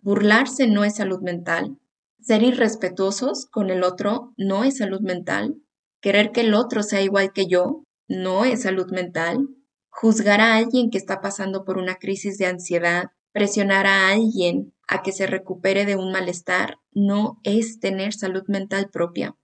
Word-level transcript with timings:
Burlarse 0.00 0.66
no 0.66 0.84
es 0.84 0.96
salud 0.96 1.20
mental. 1.20 1.78
Ser 2.20 2.42
irrespetuosos 2.42 3.46
con 3.46 3.70
el 3.70 3.82
otro 3.82 4.32
no 4.36 4.64
es 4.64 4.78
salud 4.78 5.00
mental. 5.00 5.56
Querer 6.00 6.32
que 6.32 6.42
el 6.42 6.54
otro 6.54 6.82
sea 6.82 7.02
igual 7.02 7.32
que 7.32 7.46
yo 7.46 7.82
no 8.06 8.44
es 8.44 8.62
salud 8.62 8.90
mental. 8.90 9.48
Juzgar 9.88 10.40
a 10.40 10.56
alguien 10.56 10.90
que 10.90 10.98
está 10.98 11.20
pasando 11.20 11.64
por 11.64 11.78
una 11.78 11.96
crisis 11.96 12.38
de 12.38 12.46
ansiedad, 12.46 13.10
presionar 13.32 13.86
a 13.86 14.10
alguien 14.10 14.74
a 14.86 15.02
que 15.02 15.12
se 15.12 15.26
recupere 15.26 15.84
de 15.84 15.96
un 15.96 16.12
malestar, 16.12 16.76
no 16.92 17.40
es 17.42 17.80
tener 17.80 18.14
salud 18.14 18.44
mental 18.46 18.90
propia. 18.90 19.36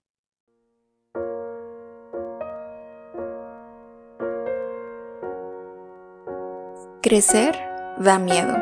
Crecer 7.03 7.55
da 7.99 8.19
miedo, 8.19 8.57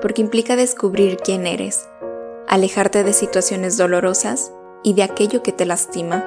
porque 0.00 0.22
implica 0.22 0.56
descubrir 0.56 1.18
quién 1.18 1.46
eres, 1.46 1.88
alejarte 2.48 3.04
de 3.04 3.12
situaciones 3.12 3.76
dolorosas 3.76 4.52
y 4.82 4.94
de 4.94 5.02
aquello 5.02 5.42
que 5.42 5.52
te 5.52 5.66
lastima. 5.66 6.24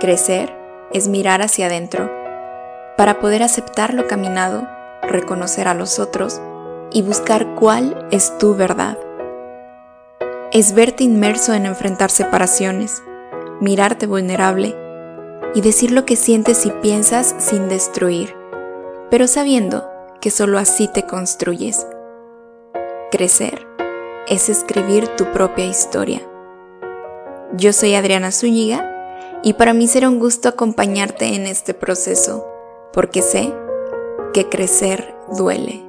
Crecer 0.00 0.56
es 0.92 1.08
mirar 1.08 1.42
hacia 1.42 1.66
adentro, 1.66 2.10
para 2.96 3.18
poder 3.18 3.42
aceptar 3.42 3.94
lo 3.94 4.06
caminado, 4.06 4.68
reconocer 5.02 5.68
a 5.68 5.74
los 5.74 5.98
otros 5.98 6.40
y 6.92 7.02
buscar 7.02 7.54
cuál 7.54 8.08
es 8.10 8.36
tu 8.38 8.54
verdad. 8.54 8.98
Es 10.52 10.74
verte 10.74 11.04
inmerso 11.04 11.54
en 11.54 11.64
enfrentar 11.64 12.10
separaciones, 12.10 13.02
mirarte 13.60 14.06
vulnerable 14.06 14.76
y 15.54 15.60
decir 15.60 15.92
lo 15.92 16.04
que 16.04 16.16
sientes 16.16 16.66
y 16.66 16.70
piensas 16.70 17.34
sin 17.38 17.68
destruir, 17.68 18.34
pero 19.10 19.26
sabiendo 19.26 19.88
que 20.20 20.30
solo 20.30 20.58
así 20.58 20.88
te 20.88 21.04
construyes. 21.04 21.86
Crecer 23.10 23.66
es 24.28 24.48
escribir 24.48 25.08
tu 25.16 25.32
propia 25.32 25.66
historia. 25.66 26.20
Yo 27.56 27.72
soy 27.72 27.94
Adriana 27.96 28.30
Zúñiga 28.30 29.40
y 29.42 29.54
para 29.54 29.74
mí 29.74 29.88
será 29.88 30.08
un 30.08 30.20
gusto 30.20 30.48
acompañarte 30.48 31.34
en 31.34 31.46
este 31.46 31.74
proceso, 31.74 32.46
porque 32.92 33.20
sé 33.20 33.52
que 34.32 34.48
crecer 34.48 35.12
duele. 35.36 35.82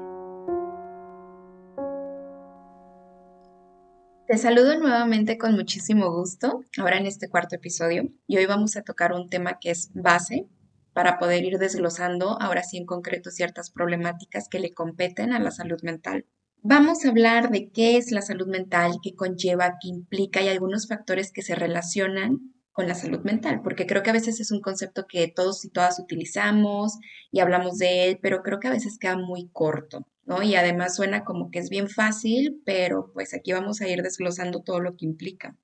Te 4.26 4.40
saludo 4.40 4.80
nuevamente 4.80 5.38
con 5.38 5.54
muchísimo 5.54 6.12
gusto, 6.12 6.64
ahora 6.80 6.98
en 6.98 7.06
este 7.06 7.30
cuarto 7.30 7.56
episodio, 7.56 8.10
y 8.26 8.38
hoy 8.38 8.48
vamos 8.48 8.76
a 8.78 8.82
tocar 8.82 9.14
un 9.14 9.30
tema 9.30 9.60
que 9.62 9.70
es 9.70 9.92
base 9.94 10.48
para 10.94 11.20
poder 11.20 11.44
ir 11.44 11.60
desglosando 11.60 12.42
ahora 12.42 12.64
sí 12.64 12.78
en 12.78 12.88
concreto 12.88 13.30
ciertas 13.30 13.70
problemáticas 13.70 14.48
que 14.50 14.58
le 14.58 14.74
competen 14.74 15.34
a 15.34 15.40
la 15.40 15.52
salud 15.52 15.78
mental. 15.84 16.26
Vamos 16.64 17.04
a 17.04 17.10
hablar 17.10 17.50
de 17.50 17.72
qué 17.72 17.98
es 17.98 18.12
la 18.12 18.22
salud 18.22 18.48
mental, 18.48 19.00
qué 19.02 19.16
conlleva, 19.16 19.78
qué 19.82 19.88
implica 19.88 20.44
y 20.44 20.48
algunos 20.48 20.88
factores 20.88 21.32
que 21.32 21.42
se 21.42 21.56
relacionan 21.56 22.54
con 22.72 22.88
la 22.88 22.94
salud 22.94 23.22
mental, 23.22 23.62
porque 23.64 23.88
creo 23.88 24.04
que 24.04 24.12
a 24.12 24.14
veces 24.14 24.40
es 24.40 24.52
un 24.52 24.62
concepto 24.62 25.08
que 25.08 25.28
todos 25.28 25.66
y 25.66 25.70
todas 25.70 26.00
utilizamos 26.00 27.00
y 27.32 27.40
hablamos 27.40 27.80
de 27.80 28.06
él, 28.06 28.20
pero 28.22 28.44
creo 28.44 28.60
que 28.60 28.68
a 28.68 28.72
veces 28.72 29.00
queda 29.00 29.18
muy 29.18 29.50
corto, 29.52 30.06
¿no? 30.26 30.44
Y 30.44 30.54
además 30.54 30.96
suena 30.96 31.24
como 31.24 31.50
que 31.50 31.58
es 31.58 31.70
bien 31.72 31.90
fácil, 31.90 32.62
pero 32.64 33.12
pues 33.12 33.34
aquí 33.34 33.54
vamos 33.54 33.82
a 33.82 33.88
ir 33.88 34.04
desglosando 34.04 34.62
todo 34.62 34.82
lo 34.82 34.96
que 34.96 35.06
implica. 35.06 35.58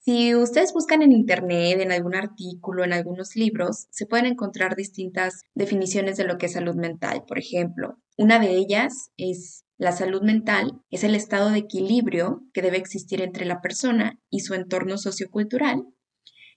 Si 0.00 0.34
ustedes 0.34 0.74
buscan 0.74 1.00
en 1.00 1.12
Internet, 1.12 1.80
en 1.80 1.92
algún 1.92 2.14
artículo, 2.14 2.84
en 2.84 2.92
algunos 2.92 3.36
libros, 3.36 3.86
se 3.90 4.04
pueden 4.04 4.26
encontrar 4.26 4.76
distintas 4.76 5.44
definiciones 5.54 6.18
de 6.18 6.24
lo 6.24 6.36
que 6.36 6.46
es 6.46 6.52
salud 6.52 6.74
mental. 6.74 7.24
Por 7.26 7.38
ejemplo, 7.38 7.96
una 8.18 8.38
de 8.38 8.50
ellas 8.50 9.10
es 9.16 9.64
la 9.82 9.90
salud 9.90 10.22
mental, 10.22 10.80
es 10.90 11.02
el 11.02 11.16
estado 11.16 11.50
de 11.50 11.58
equilibrio 11.58 12.44
que 12.52 12.62
debe 12.62 12.76
existir 12.76 13.20
entre 13.20 13.44
la 13.44 13.60
persona 13.60 14.16
y 14.30 14.38
su 14.38 14.54
entorno 14.54 14.96
sociocultural. 14.96 15.82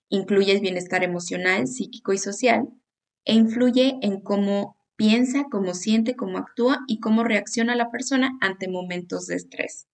Incluye 0.09 0.51
el 0.51 0.59
bienestar 0.59 1.03
emocional, 1.03 1.65
psíquico 1.65 2.13
y 2.13 2.19
social 2.19 2.69
e 3.25 3.33
influye 3.33 3.97
en 4.03 4.21
cómo 4.21 4.77
piensa, 4.95 5.45
cómo 5.49 5.73
siente, 5.73 6.15
cómo 6.15 6.37
actúa 6.37 6.81
y 6.87 6.99
cómo 6.99 7.23
reacciona 7.23 7.75
la 7.75 7.89
persona 7.89 8.37
ante 8.41 8.67
momentos 8.67 9.25
de 9.25 9.37
estrés. 9.37 9.87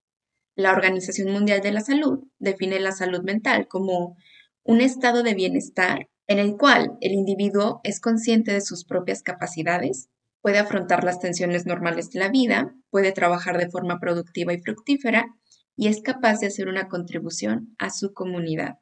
La 0.57 0.73
Organización 0.73 1.31
Mundial 1.31 1.61
de 1.61 1.71
la 1.71 1.79
Salud 1.79 2.25
define 2.37 2.81
la 2.81 2.91
salud 2.91 3.21
mental 3.21 3.69
como 3.69 4.17
un 4.63 4.81
estado 4.81 5.23
de 5.23 5.35
bienestar 5.35 6.09
en 6.27 6.37
el 6.37 6.57
cual 6.57 6.97
el 6.99 7.13
individuo 7.13 7.79
es 7.85 8.01
consciente 8.01 8.51
de 8.51 8.59
sus 8.59 8.83
propias 8.83 9.23
capacidades, 9.23 10.09
puede 10.41 10.59
afrontar 10.59 11.03
las 11.03 11.19
tensiones 11.19 11.65
normales 11.65 12.09
de 12.09 12.19
la 12.19 12.29
vida, 12.29 12.75
puede 12.89 13.11
trabajar 13.11 13.57
de 13.57 13.69
forma 13.69 13.99
productiva 13.99 14.53
y 14.53 14.61
fructífera 14.61 15.27
y 15.75 15.87
es 15.87 16.01
capaz 16.01 16.39
de 16.39 16.47
hacer 16.47 16.67
una 16.67 16.87
contribución 16.87 17.75
a 17.79 17.89
su 17.89 18.13
comunidad. 18.13 18.75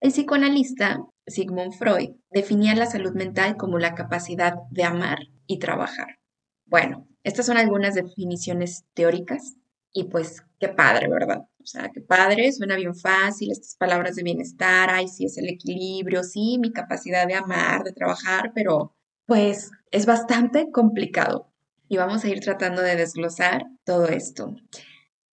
El 0.00 0.12
psicoanalista 0.12 1.00
Sigmund 1.26 1.74
Freud 1.74 2.10
definía 2.30 2.74
la 2.74 2.86
salud 2.86 3.12
mental 3.14 3.56
como 3.56 3.78
la 3.78 3.94
capacidad 3.94 4.54
de 4.70 4.84
amar 4.84 5.18
y 5.46 5.58
trabajar. 5.58 6.18
Bueno, 6.66 7.08
estas 7.24 7.46
son 7.46 7.56
algunas 7.56 7.94
definiciones 7.94 8.84
teóricas 8.94 9.56
y 9.92 10.04
pues 10.04 10.42
qué 10.60 10.68
padre, 10.68 11.08
¿verdad? 11.08 11.40
O 11.60 11.66
sea, 11.66 11.90
qué 11.92 12.00
padre, 12.00 12.52
suena 12.52 12.76
bien 12.76 12.94
fácil, 12.94 13.50
estas 13.50 13.76
palabras 13.76 14.14
de 14.14 14.22
bienestar, 14.22 14.88
ay, 14.90 15.08
sí 15.08 15.24
es 15.24 15.36
el 15.38 15.48
equilibrio, 15.48 16.22
sí, 16.22 16.58
mi 16.60 16.72
capacidad 16.72 17.26
de 17.26 17.34
amar, 17.34 17.82
de 17.82 17.92
trabajar, 17.92 18.52
pero 18.54 18.94
pues 19.28 19.70
es 19.90 20.06
bastante 20.06 20.70
complicado. 20.72 21.52
Y 21.86 21.98
vamos 21.98 22.24
a 22.24 22.28
ir 22.28 22.40
tratando 22.40 22.80
de 22.80 22.96
desglosar 22.96 23.66
todo 23.84 24.06
esto. 24.08 24.54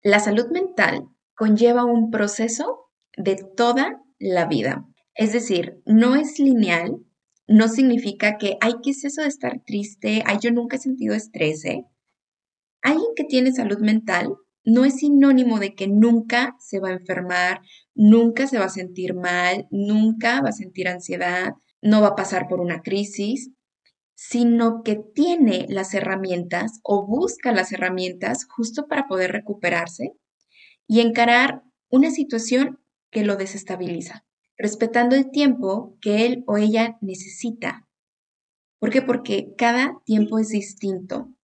La 0.04 0.20
salud 0.20 0.48
mental 0.52 1.08
conlleva 1.34 1.86
un 1.86 2.12
proceso 2.12 2.92
de 3.16 3.38
toda 3.56 4.02
la 4.20 4.48
vida. 4.48 4.86
Es 5.16 5.32
decir, 5.32 5.82
no 5.86 6.16
es 6.16 6.40
lineal, 6.40 6.98
no 7.48 7.70
significa 7.70 8.38
que, 8.38 8.58
ay, 8.60 8.74
¿qué 8.84 8.92
es 8.92 9.06
eso 9.06 9.22
de 9.22 9.30
estar 9.30 9.62
triste? 9.66 10.24
Ay, 10.26 10.40
yo 10.42 10.52
nunca 10.52 10.76
he 10.76 10.80
sentido 10.80 11.16
estrés, 11.16 11.64
¿eh? 11.64 11.86
Alguien 12.82 13.12
que 13.16 13.24
tiene 13.24 13.54
salud 13.54 13.80
mental 13.80 14.28
no 14.66 14.84
es 14.84 14.98
sinónimo 14.98 15.58
de 15.60 15.74
que 15.74 15.88
nunca 15.88 16.54
se 16.60 16.82
va 16.82 16.90
a 16.90 16.94
enfermar, 16.94 17.62
nunca 17.94 18.46
se 18.46 18.60
va 18.60 18.66
a 18.66 18.70
sentir 18.70 19.14
mal, 19.14 19.68
nunca 19.72 20.42
va 20.42 20.50
a 20.50 20.54
sentir 20.54 20.90
ansiedad, 20.90 21.54
no 21.82 22.02
va 22.02 22.10
a 22.10 22.16
pasar 22.16 22.48
por 22.50 22.60
una 22.60 22.82
crisis, 22.82 23.52
sino 24.16 24.82
que 24.84 24.96
tiene 24.96 25.66
las 25.70 25.94
herramientas 25.94 26.80
o 26.84 27.06
busca 27.06 27.52
las 27.52 27.72
herramientas 27.72 28.46
justo 28.46 28.88
para 28.88 29.08
poder 29.08 29.32
recuperarse 29.32 30.14
y 30.88 31.02
encarar 31.02 31.64
una 31.90 32.10
situación 32.12 32.80
que 33.12 33.24
lo 33.24 33.36
desestabiliza, 33.36 34.26
respetando 34.58 35.16
el 35.16 35.30
tiempo 35.30 35.98
que 36.02 36.26
él 36.26 36.44
o 36.48 36.58
ella 36.58 36.98
necesita. 37.02 37.88
¿Por 38.80 38.90
qué? 38.90 39.02
Porque 39.02 39.54
cada 39.58 40.02
tiempo 40.06 40.40
es 40.40 40.50
distinto 40.50 41.36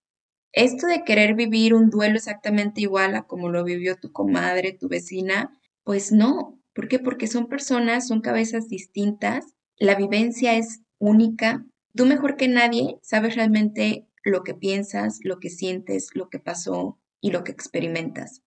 esto 0.52 0.86
de 0.86 1.02
querer 1.04 1.34
vivir 1.34 1.72
un 1.72 1.88
duelo 1.88 2.16
exactamente 2.16 2.82
igual 2.82 3.14
a 3.16 3.22
como 3.22 3.48
lo 3.48 3.64
vivió 3.64 3.96
tu 3.96 4.12
comadre, 4.12 4.76
tu 4.78 4.88
vecina, 4.88 5.58
pues 5.82 6.12
no. 6.12 6.60
¿Por 6.74 6.88
qué? 6.88 6.98
Porque 6.98 7.26
son 7.26 7.46
personas, 7.48 8.06
son 8.06 8.20
cabezas 8.20 8.68
distintas, 8.68 9.46
la 9.78 9.94
vivencia 9.94 10.54
es 10.54 10.82
única. 10.98 11.64
Tú 11.94 12.06
mejor 12.06 12.36
que 12.36 12.48
nadie 12.48 12.98
sabes 13.02 13.36
realmente 13.36 14.06
lo 14.24 14.42
que 14.42 14.54
piensas, 14.54 15.18
lo 15.22 15.38
que 15.38 15.50
sientes, 15.50 16.08
lo 16.14 16.28
que 16.28 16.38
pasó 16.38 16.98
y 17.20 17.30
lo 17.30 17.44
que 17.44 17.52
experimentas. 17.52 18.42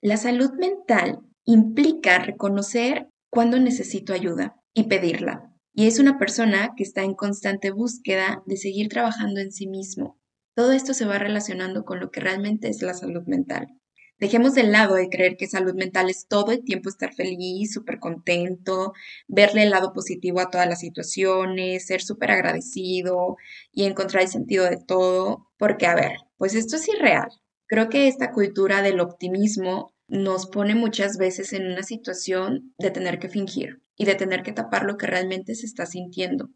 La 0.00 0.16
salud 0.16 0.52
mental 0.58 1.20
implica 1.44 2.18
reconocer 2.18 3.08
cuándo 3.30 3.58
necesito 3.58 4.12
ayuda 4.12 4.60
y 4.74 4.84
pedirla. 4.84 5.52
Y 5.72 5.86
es 5.86 5.98
una 5.98 6.18
persona 6.18 6.72
que 6.76 6.82
está 6.82 7.02
en 7.02 7.14
constante 7.14 7.70
búsqueda 7.70 8.42
de 8.46 8.56
seguir 8.56 8.88
trabajando 8.88 9.40
en 9.40 9.52
sí 9.52 9.66
mismo, 9.66 10.18
todo 10.56 10.72
esto 10.72 10.94
se 10.94 11.04
va 11.04 11.18
relacionando 11.18 11.84
con 11.84 12.00
lo 12.00 12.10
que 12.10 12.20
realmente 12.20 12.68
es 12.68 12.80
la 12.80 12.94
salud 12.94 13.24
mental. 13.26 13.78
Dejemos 14.18 14.54
de 14.54 14.62
lado 14.62 14.94
de 14.94 15.10
creer 15.10 15.36
que 15.36 15.46
salud 15.46 15.74
mental 15.74 16.08
es 16.08 16.26
todo 16.26 16.52
el 16.52 16.64
tiempo 16.64 16.88
estar 16.88 17.12
feliz, 17.14 17.72
súper 17.72 17.98
contento, 17.98 18.94
verle 19.28 19.64
el 19.64 19.70
lado 19.70 19.92
positivo 19.92 20.40
a 20.40 20.50
todas 20.50 20.66
las 20.66 20.80
situaciones, 20.80 21.86
ser 21.86 22.00
súper 22.00 22.30
agradecido 22.30 23.36
y 23.72 23.84
encontrar 23.84 24.22
el 24.22 24.30
sentido 24.30 24.64
de 24.64 24.78
todo, 24.78 25.48
porque 25.58 25.86
a 25.86 25.94
ver, 25.94 26.12
pues 26.38 26.54
esto 26.54 26.76
es 26.76 26.88
irreal. 26.88 27.28
Creo 27.66 27.90
que 27.90 28.08
esta 28.08 28.32
cultura 28.32 28.80
del 28.80 29.00
optimismo 29.00 29.92
nos 30.08 30.46
pone 30.46 30.74
muchas 30.74 31.18
veces 31.18 31.52
en 31.52 31.66
una 31.66 31.82
situación 31.82 32.74
de 32.78 32.90
tener 32.90 33.18
que 33.18 33.28
fingir 33.28 33.82
y 33.96 34.06
de 34.06 34.14
tener 34.14 34.42
que 34.42 34.52
tapar 34.52 34.84
lo 34.84 34.96
que 34.96 35.06
realmente 35.06 35.54
se 35.54 35.66
está 35.66 35.84
sintiendo. 35.84 36.48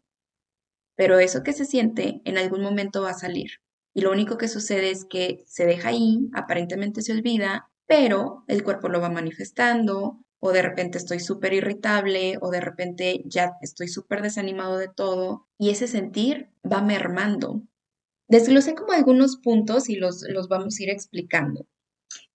Pero 0.95 1.19
eso 1.19 1.43
que 1.43 1.53
se 1.53 1.65
siente 1.65 2.21
en 2.25 2.39
algún 2.39 2.61
momento 2.63 3.03
va 3.03 3.11
a 3.11 3.13
salir 3.13 3.51
y 3.93 4.01
lo 4.01 4.11
único 4.11 4.37
que 4.37 4.47
sucede 4.47 4.91
es 4.91 5.05
que 5.05 5.43
se 5.45 5.65
deja 5.65 5.89
ahí, 5.89 6.29
aparentemente 6.33 7.01
se 7.01 7.11
olvida, 7.11 7.69
pero 7.87 8.43
el 8.47 8.63
cuerpo 8.63 8.87
lo 8.87 9.01
va 9.01 9.09
manifestando 9.09 10.19
o 10.39 10.51
de 10.51 10.61
repente 10.61 10.97
estoy 10.97 11.19
súper 11.19 11.53
irritable 11.53 12.37
o 12.41 12.49
de 12.49 12.61
repente 12.61 13.21
ya 13.25 13.53
estoy 13.61 13.87
súper 13.87 14.21
desanimado 14.21 14.77
de 14.77 14.87
todo 14.87 15.47
y 15.57 15.69
ese 15.69 15.87
sentir 15.87 16.49
va 16.69 16.81
mermando. 16.81 17.61
Desglosé 18.27 18.75
como 18.75 18.93
algunos 18.93 19.37
puntos 19.37 19.89
y 19.89 19.95
los, 19.95 20.23
los 20.29 20.47
vamos 20.47 20.79
a 20.79 20.83
ir 20.83 20.89
explicando. 20.89 21.67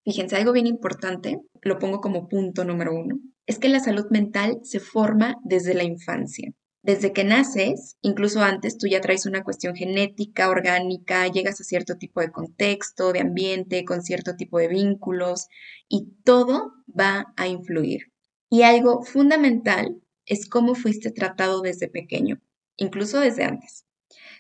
Fíjense, 0.05 0.37
algo 0.37 0.53
bien 0.53 0.67
importante, 0.67 1.41
lo 1.63 1.79
pongo 1.79 2.01
como 2.01 2.29
punto 2.29 2.65
número 2.65 2.95
uno, 2.95 3.19
es 3.47 3.59
que 3.59 3.69
la 3.69 3.81
salud 3.81 4.07
mental 4.11 4.61
se 4.63 4.79
forma 4.79 5.37
desde 5.43 5.75
la 5.75 5.83
infancia. 5.83 6.53
Desde 6.87 7.13
que 7.13 7.25
naces, 7.25 7.97
incluso 8.01 8.43
antes, 8.43 8.79
tú 8.79 8.87
ya 8.87 9.01
traes 9.01 9.27
una 9.27 9.43
cuestión 9.43 9.75
genética, 9.75 10.49
orgánica, 10.49 11.27
llegas 11.27 11.61
a 11.61 11.65
cierto 11.65 11.99
tipo 11.99 12.21
de 12.21 12.31
contexto, 12.31 13.13
de 13.13 13.19
ambiente, 13.19 13.85
con 13.85 14.03
cierto 14.03 14.37
tipo 14.37 14.61
de 14.61 14.69
vínculos, 14.69 15.49
y 15.89 16.13
todo 16.23 16.75
va 16.89 17.35
a 17.37 17.49
influir. 17.49 18.13
Y 18.49 18.63
algo 18.63 19.03
fundamental 19.03 20.01
es 20.27 20.49
cómo 20.49 20.77
fuiste 20.77 21.11
tratado 21.11 21.61
desde 21.61 21.89
pequeño, 21.89 22.41
incluso 22.77 23.19
desde 23.19 23.43
antes. 23.43 23.85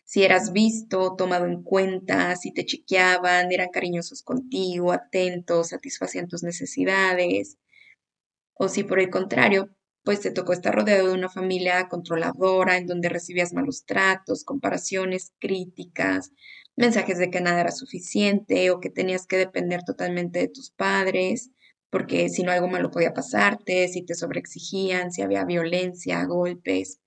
Si 0.04 0.22
eras 0.22 0.52
visto, 0.52 1.16
tomado 1.16 1.46
en 1.46 1.64
cuenta, 1.64 2.36
si 2.36 2.52
te 2.52 2.64
chequeaban, 2.64 3.50
eran 3.50 3.70
cariñosos 3.72 4.22
contigo, 4.22 4.92
atentos, 4.92 5.70
satisfacían 5.70 6.28
tus 6.28 6.44
necesidades, 6.44 7.58
o 8.54 8.68
si 8.68 8.84
por 8.84 9.00
el 9.00 9.10
contrario 9.10 9.75
pues 10.06 10.20
te 10.20 10.30
tocó 10.30 10.52
estar 10.52 10.72
rodeado 10.72 11.08
de 11.08 11.14
una 11.14 11.28
familia 11.28 11.88
controladora 11.88 12.76
en 12.76 12.86
donde 12.86 13.08
recibías 13.08 13.52
malos 13.52 13.84
tratos, 13.86 14.44
comparaciones, 14.44 15.32
críticas, 15.40 16.30
mensajes 16.76 17.18
de 17.18 17.28
que 17.28 17.40
nada 17.40 17.62
era 17.62 17.72
suficiente 17.72 18.70
o 18.70 18.78
que 18.78 18.88
tenías 18.88 19.26
que 19.26 19.36
depender 19.36 19.82
totalmente 19.82 20.38
de 20.38 20.46
tus 20.46 20.70
padres, 20.70 21.50
porque 21.90 22.28
si 22.28 22.44
no 22.44 22.52
algo 22.52 22.68
malo 22.68 22.92
podía 22.92 23.14
pasarte, 23.14 23.88
si 23.88 24.02
te 24.02 24.14
sobreexigían, 24.14 25.10
si 25.10 25.22
había 25.22 25.44
violencia, 25.44 26.24
golpes. 26.24 27.00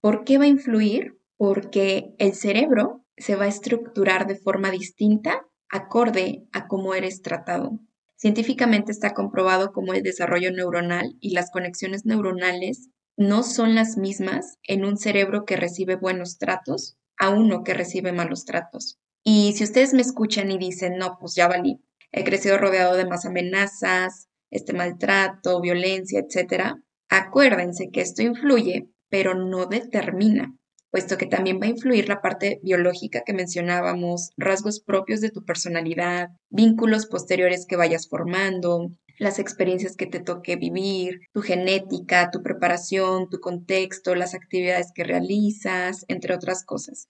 ¿Por 0.00 0.22
qué 0.22 0.38
va 0.38 0.44
a 0.44 0.46
influir? 0.46 1.18
Porque 1.36 2.14
el 2.18 2.34
cerebro 2.34 3.04
se 3.16 3.34
va 3.34 3.46
a 3.46 3.48
estructurar 3.48 4.28
de 4.28 4.36
forma 4.36 4.70
distinta 4.70 5.44
acorde 5.68 6.44
a 6.52 6.68
cómo 6.68 6.94
eres 6.94 7.20
tratado. 7.20 7.80
Científicamente 8.24 8.90
está 8.90 9.12
comprobado 9.12 9.70
cómo 9.70 9.92
el 9.92 10.02
desarrollo 10.02 10.50
neuronal 10.50 11.14
y 11.20 11.34
las 11.34 11.50
conexiones 11.50 12.06
neuronales 12.06 12.88
no 13.18 13.42
son 13.42 13.74
las 13.74 13.98
mismas 13.98 14.56
en 14.62 14.86
un 14.86 14.96
cerebro 14.96 15.44
que 15.44 15.56
recibe 15.56 15.96
buenos 15.96 16.38
tratos 16.38 16.96
a 17.18 17.28
uno 17.28 17.64
que 17.64 17.74
recibe 17.74 18.12
malos 18.12 18.46
tratos. 18.46 18.98
Y 19.22 19.52
si 19.52 19.64
ustedes 19.64 19.92
me 19.92 20.00
escuchan 20.00 20.50
y 20.50 20.56
dicen, 20.56 20.96
no, 20.96 21.18
pues 21.20 21.34
ya 21.34 21.48
valí, 21.48 21.84
he 22.12 22.24
crecido 22.24 22.56
rodeado 22.56 22.96
de 22.96 23.04
más 23.04 23.26
amenazas, 23.26 24.28
este 24.50 24.72
maltrato, 24.72 25.60
violencia, 25.60 26.20
etcétera, 26.20 26.76
acuérdense 27.10 27.90
que 27.92 28.00
esto 28.00 28.22
influye, 28.22 28.88
pero 29.10 29.34
no 29.34 29.66
determina 29.66 30.56
puesto 30.94 31.18
que 31.18 31.26
también 31.26 31.58
va 31.60 31.66
a 31.66 31.70
influir 31.70 32.08
la 32.08 32.22
parte 32.22 32.60
biológica 32.62 33.24
que 33.26 33.32
mencionábamos, 33.32 34.30
rasgos 34.36 34.78
propios 34.78 35.20
de 35.20 35.30
tu 35.30 35.44
personalidad, 35.44 36.28
vínculos 36.50 37.06
posteriores 37.06 37.66
que 37.66 37.74
vayas 37.74 38.08
formando, 38.08 38.92
las 39.18 39.40
experiencias 39.40 39.96
que 39.96 40.06
te 40.06 40.20
toque 40.20 40.54
vivir, 40.54 41.18
tu 41.32 41.42
genética, 41.42 42.30
tu 42.30 42.44
preparación, 42.44 43.28
tu 43.28 43.40
contexto, 43.40 44.14
las 44.14 44.34
actividades 44.36 44.92
que 44.94 45.02
realizas, 45.02 46.04
entre 46.06 46.32
otras 46.32 46.64
cosas. 46.64 47.08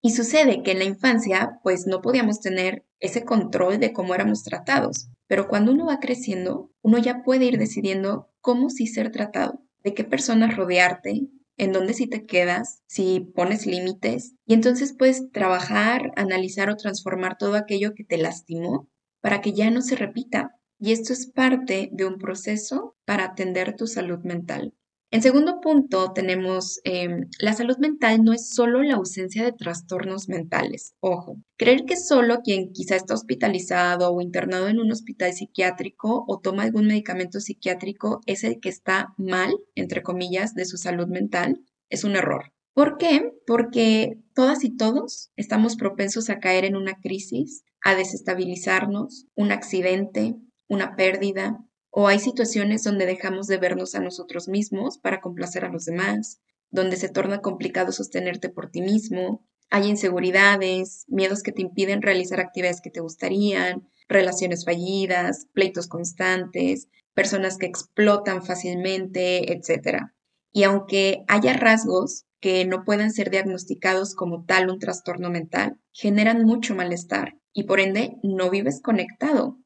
Y 0.00 0.12
sucede 0.12 0.62
que 0.62 0.70
en 0.70 0.78
la 0.78 0.84
infancia, 0.84 1.58
pues 1.64 1.88
no 1.88 2.02
podíamos 2.02 2.38
tener 2.38 2.84
ese 3.00 3.24
control 3.24 3.80
de 3.80 3.92
cómo 3.92 4.14
éramos 4.14 4.44
tratados, 4.44 5.08
pero 5.26 5.48
cuando 5.48 5.72
uno 5.72 5.86
va 5.86 5.98
creciendo, 5.98 6.70
uno 6.82 6.98
ya 6.98 7.24
puede 7.24 7.46
ir 7.46 7.58
decidiendo 7.58 8.30
cómo 8.40 8.70
sí 8.70 8.86
ser 8.86 9.10
tratado, 9.10 9.60
de 9.82 9.92
qué 9.92 10.04
personas 10.04 10.56
rodearte, 10.56 11.26
en 11.56 11.72
dónde 11.72 11.94
sí 11.94 12.06
te 12.06 12.26
quedas, 12.26 12.82
si 12.86 13.20
pones 13.20 13.66
límites, 13.66 14.34
y 14.46 14.54
entonces 14.54 14.94
puedes 14.96 15.30
trabajar, 15.30 16.12
analizar 16.16 16.70
o 16.70 16.76
transformar 16.76 17.36
todo 17.38 17.54
aquello 17.54 17.94
que 17.94 18.04
te 18.04 18.18
lastimó 18.18 18.88
para 19.20 19.40
que 19.40 19.52
ya 19.52 19.70
no 19.70 19.80
se 19.82 19.96
repita. 19.96 20.50
Y 20.78 20.92
esto 20.92 21.12
es 21.12 21.26
parte 21.30 21.88
de 21.92 22.04
un 22.04 22.18
proceso 22.18 22.96
para 23.04 23.24
atender 23.24 23.76
tu 23.76 23.86
salud 23.86 24.18
mental. 24.24 24.74
En 25.14 25.22
segundo 25.22 25.60
punto, 25.60 26.12
tenemos 26.12 26.80
em, 26.82 27.28
la 27.38 27.52
salud 27.52 27.76
mental 27.78 28.24
no 28.24 28.32
es 28.32 28.48
solo 28.48 28.82
la 28.82 28.96
ausencia 28.96 29.44
de 29.44 29.52
trastornos 29.52 30.28
mentales. 30.28 30.96
Ojo, 30.98 31.36
creer 31.56 31.84
que 31.84 31.94
solo 31.94 32.40
quien 32.42 32.72
quizá 32.72 32.96
está 32.96 33.14
hospitalizado 33.14 34.12
o 34.12 34.20
internado 34.20 34.66
en 34.66 34.80
un 34.80 34.90
hospital 34.90 35.32
psiquiátrico 35.32 36.24
o 36.26 36.40
toma 36.40 36.64
algún 36.64 36.88
medicamento 36.88 37.38
psiquiátrico 37.38 38.22
es 38.26 38.42
el 38.42 38.58
que 38.58 38.70
está 38.70 39.14
mal, 39.16 39.54
entre 39.76 40.02
comillas, 40.02 40.52
de 40.56 40.64
su 40.64 40.78
salud 40.78 41.06
mental, 41.06 41.60
es 41.90 42.02
un 42.02 42.16
error. 42.16 42.52
¿Por 42.72 42.98
qué? 42.98 43.30
Porque 43.46 44.18
todas 44.34 44.64
y 44.64 44.76
todos 44.76 45.30
estamos 45.36 45.76
propensos 45.76 46.28
a 46.28 46.40
caer 46.40 46.64
en 46.64 46.74
una 46.74 46.96
crisis, 46.96 47.62
a 47.84 47.94
desestabilizarnos, 47.94 49.28
un 49.36 49.52
accidente, 49.52 50.34
una 50.66 50.96
pérdida, 50.96 51.60
o 51.96 52.08
hay 52.08 52.18
situaciones 52.18 52.82
donde 52.82 53.06
dejamos 53.06 53.46
de 53.46 53.56
vernos 53.56 53.94
a 53.94 54.00
nosotros 54.00 54.48
mismos 54.48 54.98
para 54.98 55.20
complacer 55.20 55.64
a 55.64 55.68
los 55.68 55.84
demás, 55.84 56.40
donde 56.72 56.96
se 56.96 57.08
torna 57.08 57.40
complicado 57.40 57.92
sostenerte 57.92 58.48
por 58.48 58.68
ti 58.68 58.82
mismo, 58.82 59.46
hay 59.70 59.86
inseguridades, 59.86 61.04
miedos 61.06 61.44
que 61.44 61.52
te 61.52 61.62
impiden 61.62 62.02
realizar 62.02 62.40
actividades 62.40 62.80
que 62.80 62.90
te 62.90 62.98
gustarían, 62.98 63.88
relaciones 64.08 64.64
fallidas, 64.64 65.46
pleitos 65.52 65.86
constantes, 65.86 66.88
personas 67.14 67.58
que 67.58 67.66
explotan 67.66 68.42
fácilmente, 68.42 69.52
etc. 69.52 70.06
Y 70.52 70.64
aunque 70.64 71.22
haya 71.28 71.52
rasgos 71.52 72.24
que 72.40 72.64
no 72.64 72.82
puedan 72.82 73.12
ser 73.12 73.30
diagnosticados 73.30 74.16
como 74.16 74.44
tal 74.44 74.68
un 74.68 74.80
trastorno 74.80 75.30
mental, 75.30 75.78
generan 75.92 76.44
mucho 76.44 76.74
malestar 76.74 77.38
y 77.52 77.62
por 77.64 77.78
ende 77.78 78.16
no 78.24 78.50
vives 78.50 78.82
conectado 78.82 79.58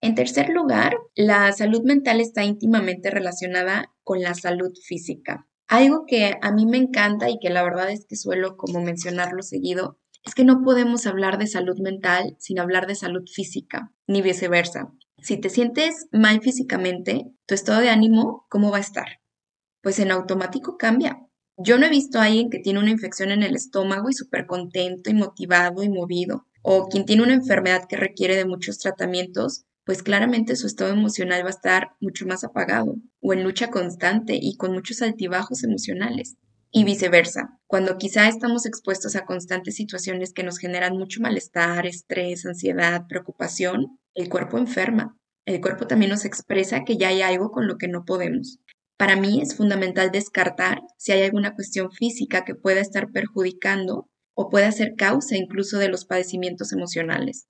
en 0.00 0.14
tercer 0.14 0.50
lugar, 0.50 0.96
la 1.14 1.50
salud 1.52 1.82
mental 1.82 2.20
está 2.20 2.44
íntimamente 2.44 3.10
relacionada 3.10 3.92
con 4.04 4.20
la 4.20 4.34
salud 4.34 4.72
física. 4.84 5.48
Algo 5.68 6.04
que 6.06 6.36
a 6.40 6.52
mí 6.52 6.66
me 6.66 6.76
encanta 6.76 7.28
y 7.30 7.38
que 7.40 7.50
la 7.50 7.62
verdad 7.62 7.90
es 7.90 8.06
que 8.06 8.16
suelo 8.16 8.56
como 8.56 8.80
mencionarlo 8.80 9.42
seguido, 9.42 9.98
es 10.22 10.34
que 10.34 10.44
no 10.44 10.62
podemos 10.62 11.06
hablar 11.06 11.38
de 11.38 11.46
salud 11.46 11.78
mental 11.78 12.36
sin 12.38 12.58
hablar 12.58 12.86
de 12.86 12.94
salud 12.94 13.24
física, 13.32 13.92
ni 14.06 14.22
viceversa. 14.22 14.92
Si 15.18 15.38
te 15.38 15.48
sientes 15.50 16.08
mal 16.12 16.40
físicamente, 16.40 17.24
tu 17.46 17.54
estado 17.54 17.80
de 17.80 17.90
ánimo, 17.90 18.46
¿cómo 18.48 18.70
va 18.70 18.76
a 18.78 18.80
estar? 18.80 19.20
Pues 19.82 19.98
en 19.98 20.10
automático 20.10 20.76
cambia. 20.76 21.20
Yo 21.56 21.78
no 21.78 21.86
he 21.86 21.90
visto 21.90 22.18
a 22.18 22.24
alguien 22.24 22.50
que 22.50 22.58
tiene 22.58 22.80
una 22.80 22.90
infección 22.90 23.30
en 23.30 23.42
el 23.42 23.56
estómago 23.56 24.10
y 24.10 24.12
súper 24.12 24.46
contento 24.46 25.10
y 25.10 25.14
motivado 25.14 25.82
y 25.82 25.88
movido, 25.88 26.46
o 26.62 26.88
quien 26.88 27.06
tiene 27.06 27.22
una 27.22 27.34
enfermedad 27.34 27.86
que 27.88 27.96
requiere 27.96 28.36
de 28.36 28.44
muchos 28.44 28.78
tratamientos 28.78 29.64
pues 29.86 30.02
claramente 30.02 30.56
su 30.56 30.66
estado 30.66 30.92
emocional 30.92 31.44
va 31.44 31.46
a 31.46 31.50
estar 31.50 31.90
mucho 32.00 32.26
más 32.26 32.42
apagado 32.42 32.96
o 33.20 33.32
en 33.32 33.44
lucha 33.44 33.70
constante 33.70 34.36
y 34.38 34.56
con 34.56 34.72
muchos 34.72 35.00
altibajos 35.00 35.62
emocionales. 35.62 36.36
Y 36.72 36.82
viceversa, 36.82 37.60
cuando 37.68 37.96
quizá 37.96 38.26
estamos 38.26 38.66
expuestos 38.66 39.14
a 39.14 39.24
constantes 39.24 39.76
situaciones 39.76 40.32
que 40.32 40.42
nos 40.42 40.58
generan 40.58 40.98
mucho 40.98 41.22
malestar, 41.22 41.86
estrés, 41.86 42.44
ansiedad, 42.44 43.06
preocupación, 43.08 44.00
el 44.14 44.28
cuerpo 44.28 44.58
enferma. 44.58 45.16
El 45.44 45.60
cuerpo 45.60 45.86
también 45.86 46.10
nos 46.10 46.24
expresa 46.24 46.82
que 46.84 46.96
ya 46.96 47.08
hay 47.08 47.22
algo 47.22 47.52
con 47.52 47.68
lo 47.68 47.78
que 47.78 47.86
no 47.86 48.04
podemos. 48.04 48.58
Para 48.98 49.14
mí 49.14 49.40
es 49.40 49.54
fundamental 49.54 50.10
descartar 50.10 50.80
si 50.98 51.12
hay 51.12 51.22
alguna 51.22 51.54
cuestión 51.54 51.92
física 51.92 52.44
que 52.44 52.56
pueda 52.56 52.80
estar 52.80 53.12
perjudicando 53.12 54.10
o 54.34 54.48
pueda 54.50 54.72
ser 54.72 54.96
causa 54.96 55.36
incluso 55.36 55.78
de 55.78 55.88
los 55.88 56.04
padecimientos 56.04 56.72
emocionales. 56.72 57.46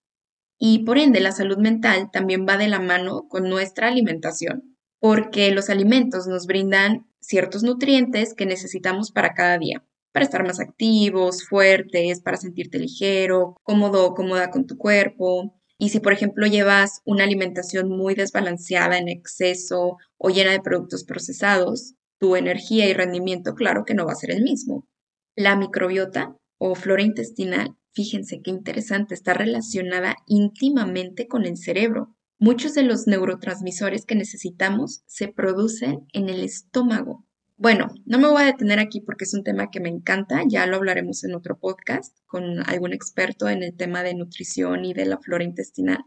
Y 0.58 0.84
por 0.84 0.98
ende, 0.98 1.20
la 1.20 1.32
salud 1.32 1.58
mental 1.58 2.10
también 2.10 2.46
va 2.48 2.56
de 2.56 2.68
la 2.68 2.80
mano 2.80 3.28
con 3.28 3.48
nuestra 3.48 3.88
alimentación, 3.88 4.76
porque 5.00 5.50
los 5.50 5.68
alimentos 5.68 6.26
nos 6.26 6.46
brindan 6.46 7.06
ciertos 7.20 7.62
nutrientes 7.62 8.34
que 8.34 8.46
necesitamos 8.46 9.10
para 9.10 9.34
cada 9.34 9.58
día, 9.58 9.84
para 10.12 10.25
estar 10.25 10.46
más 10.46 10.60
activos, 10.60 11.46
fuertes, 11.46 12.20
para 12.22 12.38
sentirte 12.38 12.78
ligero, 12.78 13.56
cómodo, 13.62 14.14
cómoda 14.14 14.50
con 14.50 14.66
tu 14.66 14.78
cuerpo. 14.78 15.54
Y 15.78 15.90
si, 15.90 16.00
por 16.00 16.14
ejemplo, 16.14 16.46
llevas 16.46 17.02
una 17.04 17.25
alimentación 17.25 17.90
muy 17.90 18.14
desbalanceada 18.14 18.96
en 18.96 19.08
exceso 19.08 19.98
o 20.16 20.30
llena 20.30 20.52
de 20.52 20.60
productos 20.60 21.04
procesados, 21.04 21.94
tu 22.18 22.34
energía 22.34 22.88
y 22.88 22.94
rendimiento, 22.94 23.54
claro 23.54 23.84
que 23.84 23.92
no 23.92 24.06
va 24.06 24.12
a 24.12 24.16
ser 24.16 24.30
el 24.30 24.42
mismo. 24.42 24.86
La 25.34 25.54
microbiota 25.54 26.34
o 26.58 26.75
flora 26.75 27.02
intestinal 27.02 27.76
fíjense 27.96 28.42
qué 28.42 28.50
interesante, 28.50 29.14
está 29.14 29.32
relacionada 29.32 30.16
íntimamente 30.26 31.26
con 31.26 31.46
el 31.46 31.56
cerebro. 31.56 32.14
Muchos 32.38 32.74
de 32.74 32.82
los 32.82 33.06
neurotransmisores 33.06 34.04
que 34.04 34.14
necesitamos 34.14 35.02
se 35.06 35.28
producen 35.28 36.06
en 36.12 36.28
el 36.28 36.44
estómago. 36.44 37.24
Bueno, 37.56 37.88
no 38.04 38.18
me 38.18 38.28
voy 38.28 38.42
a 38.42 38.46
detener 38.46 38.78
aquí 38.80 39.00
porque 39.00 39.24
es 39.24 39.32
un 39.32 39.42
tema 39.42 39.70
que 39.70 39.80
me 39.80 39.88
encanta, 39.88 40.42
ya 40.46 40.66
lo 40.66 40.76
hablaremos 40.76 41.24
en 41.24 41.34
otro 41.34 41.58
podcast 41.58 42.14
con 42.26 42.68
algún 42.68 42.92
experto 42.92 43.48
en 43.48 43.62
el 43.62 43.74
tema 43.74 44.02
de 44.02 44.14
nutrición 44.14 44.84
y 44.84 44.92
de 44.92 45.06
la 45.06 45.16
flora 45.16 45.44
intestinal. 45.44 46.04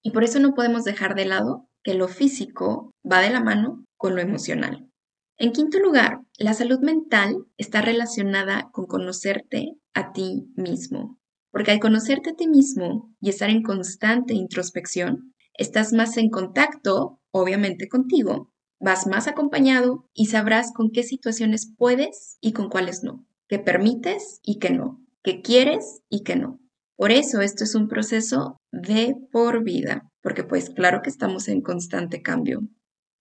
Y 0.00 0.12
por 0.12 0.22
eso 0.22 0.38
no 0.38 0.54
podemos 0.54 0.84
dejar 0.84 1.16
de 1.16 1.24
lado 1.24 1.68
que 1.82 1.94
lo 1.94 2.06
físico 2.06 2.92
va 3.10 3.20
de 3.20 3.30
la 3.30 3.40
mano 3.40 3.84
con 3.96 4.14
lo 4.14 4.22
emocional. 4.22 4.88
En 5.38 5.50
quinto 5.50 5.80
lugar, 5.80 6.20
la 6.38 6.54
salud 6.54 6.80
mental 6.80 7.46
está 7.56 7.80
relacionada 7.80 8.70
con 8.72 8.86
conocerte 8.86 9.76
a 9.94 10.12
ti 10.12 10.48
mismo, 10.56 11.20
porque 11.50 11.70
al 11.70 11.80
conocerte 11.80 12.30
a 12.30 12.34
ti 12.34 12.48
mismo 12.48 13.14
y 13.20 13.28
estar 13.28 13.50
en 13.50 13.62
constante 13.62 14.34
introspección, 14.34 15.34
estás 15.56 15.92
más 15.92 16.16
en 16.16 16.30
contacto, 16.30 17.20
obviamente 17.30 17.88
contigo, 17.88 18.52
vas 18.80 19.06
más 19.06 19.28
acompañado 19.28 20.08
y 20.12 20.26
sabrás 20.26 20.72
con 20.72 20.90
qué 20.90 21.04
situaciones 21.04 21.72
puedes 21.76 22.36
y 22.40 22.52
con 22.52 22.68
cuáles 22.68 23.04
no, 23.04 23.24
qué 23.48 23.60
permites 23.60 24.40
y 24.42 24.58
qué 24.58 24.70
no, 24.70 25.00
qué 25.22 25.40
quieres 25.40 26.02
y 26.08 26.24
qué 26.24 26.34
no. 26.34 26.58
Por 26.96 27.12
eso 27.12 27.40
esto 27.40 27.64
es 27.64 27.74
un 27.74 27.88
proceso 27.88 28.56
de 28.72 29.16
por 29.30 29.62
vida, 29.62 30.10
porque 30.20 30.44
pues 30.44 30.70
claro 30.70 31.00
que 31.02 31.10
estamos 31.10 31.48
en 31.48 31.60
constante 31.60 32.22
cambio. 32.22 32.62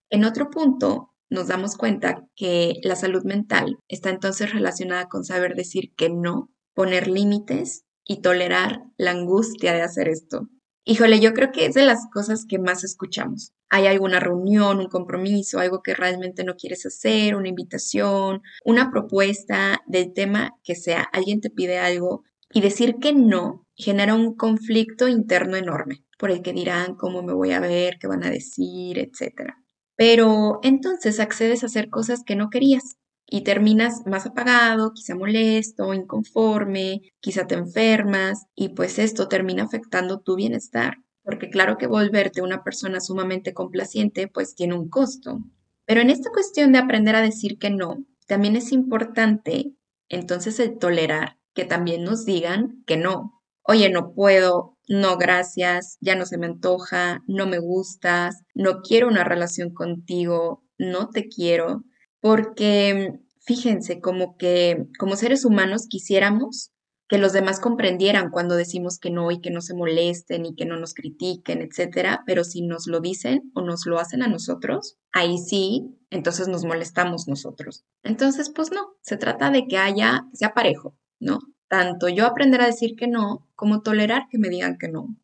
En 0.10 0.26
otro 0.26 0.50
punto, 0.50 1.13
nos 1.34 1.48
damos 1.48 1.76
cuenta 1.76 2.28
que 2.36 2.76
la 2.84 2.96
salud 2.96 3.24
mental 3.24 3.80
está 3.88 4.12
entonces 4.12 4.54
relacionada 4.54 5.08
con 5.10 5.26
saber 5.26 5.56
decir 5.56 5.92
que 5.96 6.10
no, 6.10 6.52
poner 6.76 7.08
límites 7.08 7.86
y 8.06 8.22
tolerar 8.22 8.84
la 8.98 9.12
angustia 9.12 9.74
de 9.74 9.82
hacer 9.82 10.10
esto. 10.10 10.48
Híjole, 10.86 11.20
yo 11.20 11.34
creo 11.34 11.52
que 11.52 11.66
es 11.66 11.74
de 11.74 11.86
las 11.86 12.08
cosas 12.14 12.46
que 12.48 12.60
más 12.60 12.84
escuchamos. 12.84 13.52
Hay 13.70 13.88
alguna 13.88 14.20
reunión, 14.20 14.80
un 14.80 14.90
compromiso, 14.90 15.60
algo 15.60 15.82
que 15.82 15.96
realmente 15.96 16.44
no 16.44 16.56
quieres 16.56 16.86
hacer, 16.86 17.36
una 17.36 17.48
invitación, 17.48 18.42
una 18.64 18.92
propuesta 18.92 19.82
del 19.88 20.14
tema 20.14 20.52
que 20.64 20.76
sea. 20.76 21.02
Alguien 21.02 21.42
te 21.42 21.50
pide 21.50 21.80
algo 21.80 22.24
y 22.54 22.62
decir 22.62 22.98
que 23.02 23.14
no 23.14 23.66
genera 23.76 24.14
un 24.14 24.36
conflicto 24.36 25.08
interno 25.08 25.58
enorme 25.58 26.04
por 26.20 26.30
el 26.30 26.44
que 26.44 26.54
dirán 26.54 26.96
cómo 26.96 27.24
me 27.24 27.34
voy 27.34 27.54
a 27.54 27.60
ver, 27.60 27.98
qué 28.00 28.08
van 28.08 28.24
a 28.24 28.30
decir, 28.30 29.00
etc. 29.00 29.63
Pero 30.06 30.60
entonces 30.64 31.22
accedes 31.22 31.64
a 31.64 31.68
hacer 31.68 31.90
cosas 31.90 32.26
que 32.26 32.36
no 32.36 32.50
querías 32.50 32.98
y 33.26 33.46
terminas 33.46 34.06
más 34.06 34.26
apagado, 34.26 34.92
quizá 34.92 35.16
molesto, 35.16 35.94
inconforme, 35.94 37.14
quizá 37.22 37.48
te 37.48 37.56
enfermas 37.56 38.48
y 38.54 38.76
pues 38.76 39.00
esto 39.00 39.30
termina 39.30 39.64
afectando 39.64 40.20
tu 40.20 40.36
bienestar, 40.36 40.98
porque 41.24 41.50
claro 41.50 41.78
que 41.78 41.88
volverte 41.88 42.42
una 42.42 42.66
persona 42.66 43.00
sumamente 43.00 43.54
complaciente 43.54 44.28
pues 44.28 44.56
tiene 44.56 44.76
un 44.76 44.90
costo. 44.90 45.40
Pero 45.86 46.02
en 46.02 46.10
esta 46.10 46.32
cuestión 46.32 46.74
de 46.74 46.80
aprender 46.80 47.16
a 47.16 47.22
decir 47.22 47.58
que 47.58 47.70
no, 47.70 48.04
también 48.28 48.58
es 48.58 48.74
importante 48.74 49.72
entonces 50.10 50.60
el 50.60 50.80
tolerar 50.80 51.38
que 51.54 51.64
también 51.64 52.04
nos 52.04 52.26
digan 52.26 52.84
que 52.86 52.98
no. 52.98 53.42
Oye, 53.66 53.90
no 53.90 54.14
puedo, 54.14 54.78
no 54.90 55.18
gracias, 55.18 55.98
ya 56.02 56.16
no 56.16 56.26
se 56.26 56.38
me 56.38 56.48
antoja, 56.48 57.24
no 57.28 57.48
me 57.48 57.60
gustas, 57.60 58.44
no 58.54 58.82
quiero 58.82 59.08
una 59.08 59.24
relación 59.24 59.74
contigo, 59.74 60.64
no 60.78 61.10
te 61.10 61.28
quiero, 61.30 61.84
porque 62.20 63.20
fíjense, 63.46 64.00
como 64.02 64.38
que 64.38 64.86
como 65.00 65.16
seres 65.16 65.46
humanos 65.46 65.88
quisiéramos 65.90 66.72
que 67.10 67.18
los 67.18 67.34
demás 67.34 67.60
comprendieran 67.60 68.32
cuando 68.32 68.56
decimos 68.56 68.98
que 68.98 69.12
no 69.12 69.30
y 69.30 69.40
que 69.40 69.52
no 69.52 69.62
se 69.62 69.76
molesten 69.76 70.46
y 70.46 70.56
que 70.56 70.66
no 70.66 70.78
nos 70.80 70.94
critiquen, 70.94 71.62
etcétera, 71.62 72.24
pero 72.26 72.44
si 72.44 72.62
nos 72.62 72.88
lo 72.88 73.02
dicen 73.02 73.52
o 73.54 73.62
nos 73.62 73.86
lo 73.86 74.00
hacen 74.00 74.24
a 74.24 74.28
nosotros, 74.28 74.98
ahí 75.12 75.38
sí, 75.38 75.84
entonces 76.10 76.48
nos 76.48 76.66
molestamos 76.66 77.28
nosotros. 77.28 77.86
Entonces, 78.04 78.50
pues 78.50 78.72
no, 78.72 78.96
se 79.02 79.18
trata 79.18 79.52
de 79.52 79.68
que 79.68 79.78
haya, 79.78 80.24
sea 80.34 80.54
parejo, 80.54 80.98
¿no? 81.20 81.40
Tanto 81.74 82.08
yo 82.08 82.28
aprender 82.28 82.62
a 82.62 82.68
decir 82.68 82.96
que 82.96 83.08
no, 83.08 83.48
como 83.56 83.82
tolerar 83.82 84.28
que 84.30 84.38
me 84.38 84.50
digan 84.50 84.78
que 84.78 84.90
no. 84.90 85.18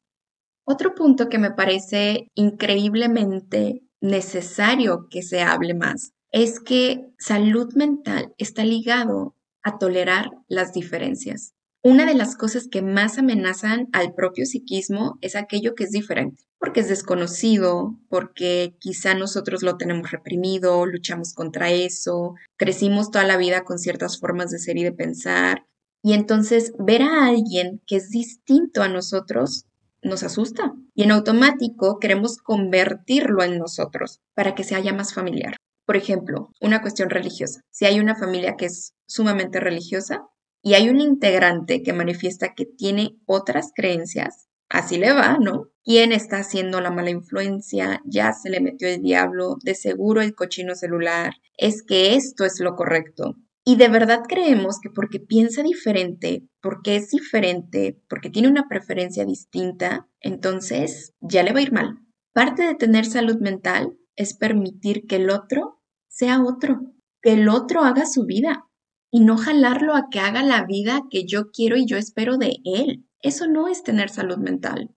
Otro 0.64 0.96
punto 0.96 1.30
que 1.30 1.38
me 1.38 1.52
parece 1.52 2.32
increíblemente 2.34 3.84
necesario 4.02 5.10
que 5.12 5.22
se 5.22 5.44
hable 5.44 5.76
más 5.76 6.14
es 6.32 6.60
que 6.60 7.14
salud 7.20 7.76
mental 7.76 8.34
está 8.40 8.64
ligado 8.64 9.36
a 9.62 9.78
tolerar 9.78 10.32
las 10.48 10.74
diferencias. 10.74 11.54
Una 11.84 12.08
de 12.08 12.16
las 12.16 12.36
cosas 12.36 12.68
que 12.68 12.82
más 12.82 13.20
amenazan 13.20 13.88
al 13.94 14.16
propio 14.16 14.48
psiquismo 14.48 15.20
es 15.22 15.36
aquello 15.36 15.76
que 15.76 15.84
es 15.84 15.92
diferente, 15.92 16.46
porque 16.58 16.80
es 16.80 16.90
desconocido, 16.90 18.00
porque 18.10 18.76
quizá 18.80 19.14
nosotros 19.14 19.62
lo 19.62 19.78
tenemos 19.78 20.10
reprimido, 20.10 20.88
luchamos 20.88 21.36
contra 21.36 21.70
eso, 21.70 22.34
crecimos 22.58 23.12
toda 23.12 23.24
la 23.26 23.38
vida 23.38 23.64
con 23.66 23.78
ciertas 23.78 24.20
formas 24.20 24.50
de 24.50 24.58
ser 24.58 24.78
y 24.78 24.84
de 24.84 24.92
pensar, 24.92 25.68
y 26.02 26.14
entonces 26.14 26.74
ver 26.80 27.02
a 27.02 27.28
alguien 27.28 27.82
que 27.86 27.98
es 27.98 28.10
distinto 28.10 28.82
a 28.82 28.88
nosotros 28.88 29.66
nos 30.02 30.24
asusta 30.24 30.74
y 30.94 31.04
en 31.04 31.12
automático 31.12 32.00
queremos 32.00 32.38
convertirlo 32.38 33.44
en 33.44 33.58
nosotros 33.58 34.22
para 34.34 34.56
que 34.56 34.64
se 34.64 34.76
haya 34.76 34.94
más 34.94 35.14
familiar. 35.14 35.56
Por 35.86 35.98
ejemplo, 35.98 36.52
una 36.62 36.82
cuestión 36.82 37.10
religiosa. 37.10 37.62
Si 37.72 37.86
hay 37.86 38.00
una 38.00 38.16
familia 38.16 38.56
que 38.56 38.66
es 38.68 38.94
sumamente 39.08 39.60
religiosa 39.60 40.28
y 40.62 40.76
hay 40.76 40.90
un 40.90 41.00
integrante 41.00 41.84
que 41.84 41.94
manifiesta 41.94 42.54
que 42.54 42.66
tiene 42.66 43.18
otras 43.26 43.72
creencias, 43.76 44.48
así 44.70 44.98
le 44.98 45.14
va, 45.14 45.38
¿no? 45.40 45.70
¿Quién 45.84 46.12
está 46.12 46.38
haciendo 46.38 46.80
la 46.80 46.92
mala 46.92 47.10
influencia? 47.10 48.02
Ya 48.06 48.34
se 48.34 48.50
le 48.50 48.62
metió 48.62 48.88
el 48.88 49.02
diablo, 49.02 49.58
de 49.64 49.74
seguro 49.74 50.22
el 50.22 50.36
cochino 50.36 50.76
celular. 50.76 51.34
Es 51.58 51.82
que 51.82 52.16
esto 52.16 52.46
es 52.46 52.60
lo 52.60 52.76
correcto. 52.76 53.36
Y 53.70 53.76
de 53.76 53.88
verdad 53.88 54.24
creemos 54.28 54.80
que 54.82 54.90
porque 54.90 55.20
piensa 55.20 55.62
diferente, 55.62 56.50
porque 56.60 56.96
es 56.96 57.12
diferente, 57.12 58.02
porque 58.10 58.32
tiene 58.32 58.48
una 58.48 58.68
preferencia 58.68 59.26
distinta, 59.26 60.10
entonces 60.22 61.14
ya 61.22 61.44
le 61.44 61.54
va 61.54 61.60
a 61.60 61.62
ir 61.62 61.72
mal. 61.72 62.00
Parte 62.34 62.64
de 62.64 62.74
tener 62.74 63.06
salud 63.06 63.38
mental 63.40 63.96
es 64.16 64.36
permitir 64.36 65.06
que 65.06 65.18
el 65.18 65.30
otro 65.30 65.84
sea 66.08 66.44
otro, 66.44 66.80
que 67.22 67.34
el 67.34 67.48
otro 67.48 67.84
haga 67.84 68.08
su 68.08 68.26
vida 68.26 68.66
y 69.12 69.20
no 69.20 69.38
jalarlo 69.38 69.96
a 69.96 70.08
que 70.10 70.20
haga 70.20 70.42
la 70.42 70.66
vida 70.66 71.04
que 71.12 71.28
yo 71.28 71.52
quiero 71.52 71.78
y 71.78 71.86
yo 71.86 71.98
espero 71.98 72.40
de 72.40 72.56
él. 72.64 73.06
Eso 73.22 73.46
no 73.46 73.68
es 73.68 73.84
tener 73.84 74.10
salud 74.10 74.38
mental. 74.38 74.96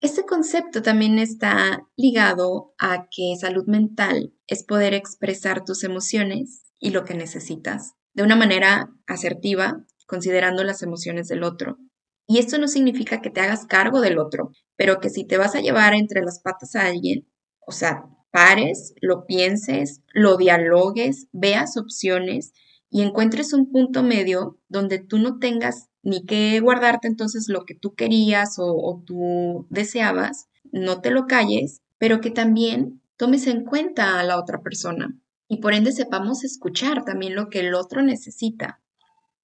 Este 0.00 0.24
concepto 0.24 0.80
también 0.80 1.18
está 1.18 1.86
ligado 1.98 2.72
a 2.78 3.08
que 3.10 3.36
salud 3.38 3.66
mental 3.66 4.32
es 4.46 4.64
poder 4.64 4.94
expresar 4.94 5.66
tus 5.66 5.84
emociones 5.84 6.63
y 6.80 6.90
lo 6.90 7.04
que 7.04 7.14
necesitas 7.14 7.94
de 8.14 8.22
una 8.22 8.36
manera 8.36 8.90
asertiva, 9.06 9.84
considerando 10.06 10.64
las 10.64 10.82
emociones 10.82 11.28
del 11.28 11.42
otro. 11.42 11.78
Y 12.26 12.38
esto 12.38 12.58
no 12.58 12.68
significa 12.68 13.20
que 13.20 13.30
te 13.30 13.40
hagas 13.40 13.66
cargo 13.66 14.00
del 14.00 14.18
otro, 14.18 14.52
pero 14.76 15.00
que 15.00 15.10
si 15.10 15.26
te 15.26 15.36
vas 15.36 15.54
a 15.54 15.60
llevar 15.60 15.94
entre 15.94 16.22
las 16.22 16.40
patas 16.40 16.74
a 16.76 16.86
alguien, 16.86 17.26
o 17.66 17.72
sea, 17.72 18.06
pares, 18.30 18.94
lo 19.00 19.26
pienses, 19.26 20.00
lo 20.12 20.36
dialogues, 20.36 21.26
veas 21.32 21.76
opciones 21.76 22.52
y 22.88 23.02
encuentres 23.02 23.52
un 23.52 23.70
punto 23.70 24.02
medio 24.02 24.58
donde 24.68 24.98
tú 25.00 25.18
no 25.18 25.38
tengas 25.38 25.88
ni 26.02 26.24
que 26.24 26.60
guardarte 26.60 27.08
entonces 27.08 27.48
lo 27.48 27.64
que 27.64 27.74
tú 27.74 27.94
querías 27.94 28.58
o, 28.58 28.66
o 28.66 29.02
tú 29.04 29.66
deseabas, 29.70 30.48
no 30.72 31.00
te 31.00 31.10
lo 31.10 31.26
calles, 31.26 31.80
pero 31.98 32.20
que 32.20 32.30
también 32.30 33.02
tomes 33.16 33.46
en 33.46 33.64
cuenta 33.64 34.18
a 34.20 34.24
la 34.24 34.38
otra 34.38 34.60
persona 34.62 35.16
y 35.48 35.58
por 35.60 35.74
ende 35.74 35.92
sepamos 35.92 36.44
escuchar 36.44 37.04
también 37.04 37.34
lo 37.34 37.48
que 37.48 37.60
el 37.60 37.74
otro 37.74 38.02
necesita. 38.02 38.80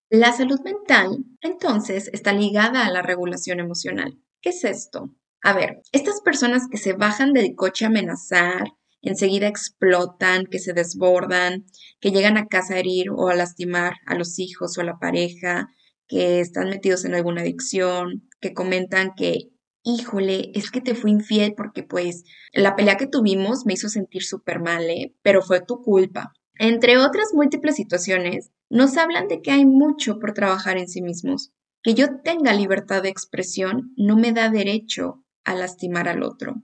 La 0.08 0.32
salud 0.32 0.60
mental, 0.62 1.24
entonces, 1.40 2.10
está 2.12 2.32
ligada 2.32 2.84
a 2.84 2.90
la 2.90 3.02
regulación 3.02 3.60
emocional. 3.60 4.18
¿Qué 4.40 4.50
es 4.50 4.64
esto? 4.64 5.14
A 5.42 5.52
ver, 5.52 5.80
estas 5.92 6.20
personas 6.20 6.64
que 6.70 6.78
se 6.78 6.92
bajan 6.94 7.32
del 7.32 7.54
coche 7.54 7.84
a 7.84 7.88
amenazar, 7.88 8.72
enseguida 9.02 9.46
explotan, 9.46 10.46
que 10.46 10.58
se 10.58 10.72
desbordan, 10.72 11.64
que 12.00 12.10
llegan 12.10 12.36
a 12.36 12.46
casa 12.46 12.74
a 12.74 12.78
herir 12.78 13.10
o 13.10 13.28
a 13.28 13.36
lastimar 13.36 13.94
a 14.06 14.14
los 14.16 14.38
hijos 14.38 14.76
o 14.76 14.80
a 14.80 14.84
la 14.84 14.98
pareja, 14.98 15.68
que 16.08 16.40
están 16.40 16.68
metidos 16.68 17.04
en 17.04 17.14
alguna 17.14 17.42
adicción, 17.42 18.28
que 18.40 18.52
comentan 18.52 19.12
que, 19.16 19.50
híjole, 19.82 20.50
es 20.54 20.70
que 20.70 20.80
te 20.80 20.94
fui 20.94 21.10
infiel 21.10 21.54
porque 21.56 21.82
pues 21.82 22.24
la 22.52 22.76
pelea 22.76 22.96
que 22.96 23.06
tuvimos 23.06 23.66
me 23.66 23.74
hizo 23.74 23.88
sentir 23.88 24.22
súper 24.22 24.60
mal, 24.60 24.88
¿eh? 24.90 25.14
pero 25.22 25.42
fue 25.42 25.60
tu 25.60 25.82
culpa. 25.82 26.32
Entre 26.54 26.98
otras 26.98 27.28
múltiples 27.32 27.76
situaciones, 27.76 28.50
nos 28.68 28.96
hablan 28.96 29.28
de 29.28 29.40
que 29.40 29.50
hay 29.50 29.64
mucho 29.64 30.18
por 30.18 30.34
trabajar 30.34 30.76
en 30.76 30.88
sí 30.88 31.02
mismos. 31.02 31.52
Que 31.82 31.94
yo 31.94 32.20
tenga 32.22 32.52
libertad 32.52 33.02
de 33.02 33.08
expresión 33.08 33.94
no 33.96 34.16
me 34.16 34.32
da 34.32 34.50
derecho 34.50 35.24
a 35.44 35.54
lastimar 35.54 36.08
al 36.08 36.22
otro. 36.22 36.62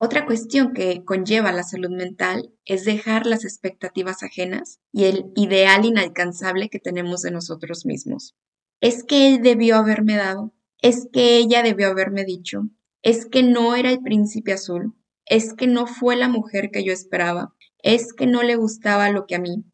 Otra 0.00 0.26
cuestión 0.26 0.72
que 0.72 1.04
conlleva 1.04 1.52
la 1.52 1.64
salud 1.64 1.90
mental 1.90 2.54
es 2.64 2.84
dejar 2.84 3.26
las 3.26 3.44
expectativas 3.44 4.22
ajenas 4.22 4.78
y 4.92 5.04
el 5.04 5.26
ideal 5.34 5.84
inalcanzable 5.84 6.68
que 6.68 6.78
tenemos 6.78 7.22
de 7.22 7.32
nosotros 7.32 7.84
mismos. 7.84 8.36
Es 8.80 9.02
que 9.02 9.26
él 9.26 9.42
debió 9.42 9.76
haberme 9.76 10.16
dado, 10.16 10.54
es 10.80 11.08
que 11.12 11.38
ella 11.38 11.62
debió 11.62 11.88
haberme 11.88 12.24
dicho, 12.24 12.62
es 13.02 13.26
que 13.26 13.42
no 13.42 13.74
era 13.74 13.90
el 13.90 14.00
príncipe 14.00 14.52
azul, 14.52 14.94
es 15.26 15.54
que 15.54 15.66
no 15.66 15.86
fue 15.86 16.16
la 16.16 16.28
mujer 16.28 16.70
que 16.70 16.84
yo 16.84 16.92
esperaba, 16.92 17.54
es 17.82 18.12
que 18.12 18.26
no 18.26 18.42
le 18.42 18.56
gustaba 18.56 19.10
lo 19.10 19.26
que 19.26 19.34
a 19.34 19.40
mí. 19.40 19.64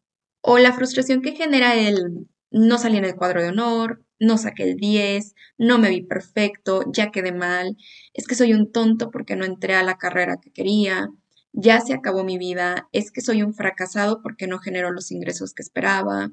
O 0.41 0.57
la 0.57 0.73
frustración 0.73 1.21
que 1.21 1.31
genera 1.31 1.75
el 1.75 2.27
no 2.51 2.77
salí 2.77 2.97
en 2.97 3.05
el 3.05 3.15
cuadro 3.15 3.41
de 3.41 3.49
honor, 3.49 4.05
no 4.19 4.37
saqué 4.37 4.63
el 4.63 4.77
10, 4.77 5.33
no 5.57 5.77
me 5.77 5.89
vi 5.89 6.01
perfecto, 6.01 6.83
ya 6.91 7.11
quedé 7.11 7.31
mal, 7.31 7.75
es 8.13 8.27
que 8.27 8.35
soy 8.35 8.53
un 8.53 8.71
tonto 8.71 9.11
porque 9.11 9.35
no 9.35 9.45
entré 9.45 9.75
a 9.75 9.83
la 9.83 9.97
carrera 9.97 10.37
que 10.41 10.51
quería, 10.51 11.09
ya 11.51 11.81
se 11.81 11.93
acabó 11.93 12.23
mi 12.23 12.37
vida, 12.37 12.87
es 12.91 13.11
que 13.11 13.21
soy 13.21 13.43
un 13.43 13.53
fracasado 13.53 14.21
porque 14.21 14.47
no 14.47 14.59
generó 14.59 14.91
los 14.91 15.11
ingresos 15.11 15.53
que 15.53 15.63
esperaba. 15.63 16.31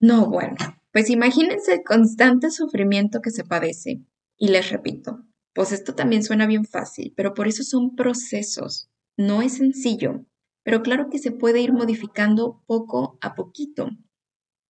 No, 0.00 0.26
bueno, 0.26 0.56
pues 0.98 1.10
imagínense 1.10 1.74
el 1.74 1.84
constante 1.84 2.50
sufrimiento 2.50 3.20
que 3.20 3.30
se 3.30 3.44
padece. 3.44 4.00
Y 4.36 4.48
les 4.48 4.68
repito, 4.70 5.20
Pues 5.54 5.70
esto 5.70 5.94
también 5.94 6.24
suena 6.24 6.44
bien 6.44 6.64
fácil, 6.64 7.14
pero 7.16 7.34
por 7.34 7.46
eso 7.46 7.62
son 7.62 7.94
procesos. 7.94 8.90
No 9.16 9.40
es 9.40 9.58
sencillo, 9.58 10.24
pero 10.64 10.82
claro 10.82 11.08
que 11.08 11.20
se 11.20 11.30
puede 11.30 11.60
ir 11.60 11.72
modificando 11.72 12.64
poco 12.66 13.16
a 13.20 13.36
poquito. 13.36 13.90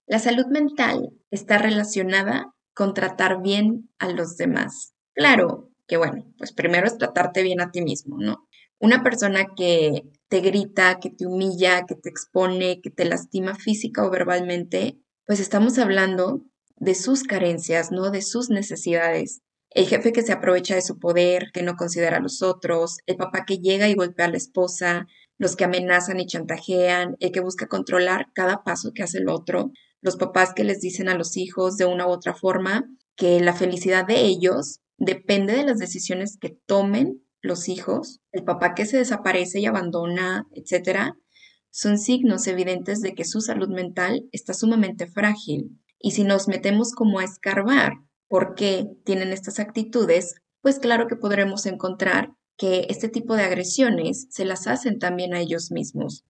La 0.06 0.18
salud 0.18 0.44
mental 0.48 1.08
está 1.30 1.56
relacionada 1.56 2.54
con 2.74 2.92
tratar 2.92 3.40
bien 3.40 3.88
a 3.98 4.10
los 4.10 4.36
demás. 4.36 4.92
Claro 5.14 5.70
que 5.86 5.96
bueno, 5.96 6.26
pues 6.36 6.52
primero 6.52 6.88
es 6.88 6.98
tratarte 6.98 7.42
bien 7.42 7.62
a 7.62 7.70
ti 7.70 7.80
mismo, 7.80 8.18
¿no? 8.18 8.46
Una 8.78 9.02
persona 9.02 9.46
que 9.56 10.02
te 10.28 10.40
grita, 10.40 11.00
que 11.00 11.08
te 11.08 11.26
humilla, 11.26 11.86
que 11.86 11.94
te 11.94 12.10
expone, 12.10 12.82
que 12.82 12.90
te 12.90 13.06
lastima 13.06 13.54
física 13.54 14.06
o 14.06 14.10
verbalmente, 14.10 14.98
pues 15.28 15.40
estamos 15.40 15.78
hablando 15.78 16.40
de 16.78 16.94
sus 16.94 17.22
carencias, 17.22 17.92
¿no? 17.92 18.10
De 18.10 18.22
sus 18.22 18.48
necesidades. 18.48 19.42
El 19.68 19.86
jefe 19.86 20.10
que 20.10 20.22
se 20.22 20.32
aprovecha 20.32 20.74
de 20.74 20.80
su 20.80 20.98
poder, 20.98 21.50
que 21.52 21.62
no 21.62 21.76
considera 21.76 22.16
a 22.16 22.20
los 22.20 22.40
otros, 22.40 22.96
el 23.04 23.16
papá 23.16 23.44
que 23.44 23.58
llega 23.58 23.90
y 23.90 23.94
golpea 23.94 24.24
a 24.24 24.30
la 24.30 24.38
esposa, 24.38 25.06
los 25.36 25.54
que 25.54 25.64
amenazan 25.64 26.18
y 26.18 26.24
chantajean, 26.24 27.16
el 27.20 27.30
que 27.30 27.40
busca 27.40 27.68
controlar 27.68 28.28
cada 28.34 28.64
paso 28.64 28.92
que 28.94 29.02
hace 29.02 29.18
el 29.18 29.28
otro, 29.28 29.70
los 30.00 30.16
papás 30.16 30.54
que 30.54 30.64
les 30.64 30.80
dicen 30.80 31.10
a 31.10 31.14
los 31.14 31.36
hijos 31.36 31.76
de 31.76 31.84
una 31.84 32.06
u 32.06 32.10
otra 32.10 32.32
forma 32.32 32.88
que 33.14 33.38
la 33.40 33.52
felicidad 33.52 34.06
de 34.06 34.22
ellos 34.22 34.80
depende 34.96 35.52
de 35.52 35.64
las 35.64 35.76
decisiones 35.76 36.38
que 36.40 36.56
tomen 36.64 37.22
los 37.42 37.68
hijos, 37.68 38.20
el 38.32 38.44
papá 38.44 38.74
que 38.74 38.86
se 38.86 38.96
desaparece 38.96 39.60
y 39.60 39.66
abandona, 39.66 40.46
etcétera, 40.54 41.18
son 41.70 41.98
signos 41.98 42.46
evidentes 42.46 43.00
de 43.00 43.14
que 43.14 43.24
su 43.24 43.40
salud 43.40 43.68
mental 43.68 44.28
está 44.32 44.54
sumamente 44.54 45.06
frágil. 45.06 45.78
Y 45.98 46.12
si 46.12 46.24
nos 46.24 46.48
metemos 46.48 46.92
como 46.92 47.18
a 47.18 47.24
escarbar 47.24 47.92
por 48.28 48.54
qué 48.54 48.86
tienen 49.04 49.32
estas 49.32 49.58
actitudes, 49.58 50.36
pues 50.60 50.78
claro 50.78 51.06
que 51.06 51.16
podremos 51.16 51.66
encontrar 51.66 52.32
que 52.56 52.86
este 52.88 53.08
tipo 53.08 53.36
de 53.36 53.44
agresiones 53.44 54.26
se 54.30 54.44
las 54.44 54.66
hacen 54.66 54.98
también 54.98 55.34
a 55.34 55.40
ellos 55.40 55.70
mismos. 55.70 56.24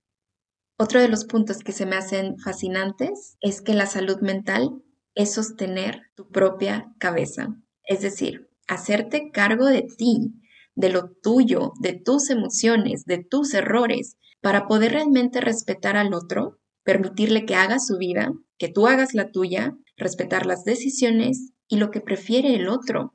Otro 0.78 1.00
de 1.00 1.08
los 1.08 1.24
puntos 1.24 1.58
que 1.58 1.72
se 1.72 1.86
me 1.86 1.96
hacen 1.96 2.38
fascinantes 2.38 3.36
es 3.40 3.60
que 3.62 3.74
la 3.74 3.86
salud 3.86 4.20
mental 4.20 4.82
es 5.14 5.34
sostener 5.34 6.02
tu 6.14 6.28
propia 6.28 6.94
cabeza, 6.98 7.56
es 7.82 8.02
decir, 8.02 8.48
hacerte 8.68 9.30
cargo 9.32 9.66
de 9.66 9.82
ti, 9.82 10.34
de 10.76 10.90
lo 10.90 11.10
tuyo, 11.10 11.72
de 11.80 11.94
tus 11.94 12.30
emociones, 12.30 13.04
de 13.04 13.24
tus 13.24 13.54
errores, 13.54 14.16
para 14.40 14.66
poder 14.66 14.92
realmente 14.92 15.40
respetar 15.40 15.96
al 15.96 16.14
otro, 16.14 16.58
permitirle 16.84 17.44
que 17.44 17.54
haga 17.54 17.78
su 17.78 17.98
vida, 17.98 18.32
que 18.56 18.68
tú 18.68 18.86
hagas 18.86 19.14
la 19.14 19.30
tuya, 19.30 19.76
respetar 19.96 20.46
las 20.46 20.64
decisiones 20.64 21.52
y 21.68 21.76
lo 21.76 21.90
que 21.90 22.00
prefiere 22.00 22.54
el 22.54 22.68
otro. 22.68 23.14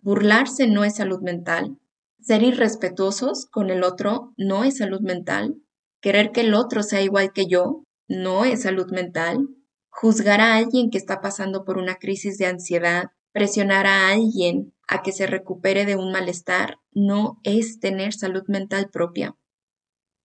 Burlarse 0.00 0.66
no 0.66 0.84
es 0.84 0.96
salud 0.96 1.20
mental. 1.20 1.78
Ser 2.20 2.42
irrespetuosos 2.42 3.46
con 3.46 3.70
el 3.70 3.84
otro 3.84 4.32
no 4.36 4.64
es 4.64 4.78
salud 4.78 5.00
mental. 5.00 5.56
Querer 6.00 6.32
que 6.32 6.42
el 6.42 6.54
otro 6.54 6.82
sea 6.82 7.02
igual 7.02 7.32
que 7.32 7.46
yo 7.46 7.84
no 8.08 8.44
es 8.44 8.62
salud 8.62 8.90
mental. 8.90 9.48
Juzgar 9.88 10.40
a 10.40 10.56
alguien 10.56 10.90
que 10.90 10.98
está 10.98 11.20
pasando 11.20 11.64
por 11.64 11.78
una 11.78 11.96
crisis 11.96 12.38
de 12.38 12.46
ansiedad, 12.46 13.10
presionar 13.32 13.86
a 13.86 14.08
alguien 14.10 14.74
a 14.86 15.02
que 15.02 15.12
se 15.12 15.26
recupere 15.26 15.84
de 15.84 15.96
un 15.96 16.12
malestar, 16.12 16.78
no 16.92 17.38
es 17.42 17.78
tener 17.78 18.12
salud 18.12 18.44
mental 18.48 18.88
propia. 18.90 19.36